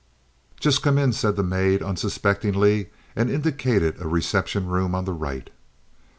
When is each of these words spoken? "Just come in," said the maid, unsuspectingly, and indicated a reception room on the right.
"Just 0.59 0.81
come 0.81 0.97
in," 0.97 1.13
said 1.13 1.35
the 1.35 1.43
maid, 1.43 1.83
unsuspectingly, 1.83 2.89
and 3.15 3.29
indicated 3.29 4.01
a 4.01 4.07
reception 4.07 4.65
room 4.65 4.95
on 4.95 5.05
the 5.05 5.13
right. 5.13 5.51